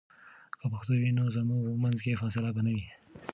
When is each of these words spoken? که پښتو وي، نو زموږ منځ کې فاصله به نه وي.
که 0.59 0.65
پښتو 0.73 0.91
وي، 0.99 1.11
نو 1.17 1.23
زموږ 1.35 1.63
منځ 1.83 1.97
کې 2.03 2.19
فاصله 2.21 2.49
به 2.55 2.61
نه 2.65 2.71
وي. 2.75 2.85